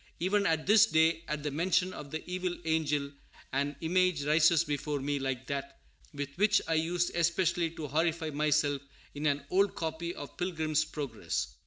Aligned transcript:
Even 0.19 0.47
at 0.47 0.65
this 0.65 0.87
day, 0.87 1.21
at 1.27 1.43
the 1.43 1.51
mention 1.51 1.93
of 1.93 2.09
the 2.09 2.27
evil 2.27 2.57
angel, 2.65 3.11
an 3.53 3.75
image 3.81 4.23
rises 4.25 4.63
before 4.63 4.99
me 4.99 5.19
like 5.19 5.45
that 5.45 5.77
with 6.11 6.35
which 6.37 6.59
I 6.67 6.73
used 6.73 7.13
especially 7.15 7.69
to 7.75 7.85
horrify 7.85 8.31
myself 8.31 8.81
in 9.13 9.27
an 9.27 9.45
old 9.51 9.75
copy 9.75 10.15
of 10.15 10.37
Pilgrim's 10.37 10.85
Progress. 10.85 11.53